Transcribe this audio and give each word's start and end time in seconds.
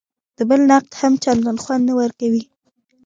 د 0.37 0.39
بل 0.49 0.61
نقد 0.71 0.91
هم 1.01 1.13
چندان 1.23 1.57
خوند 1.63 1.83
نه 1.89 1.93
ورکوي. 1.99 2.43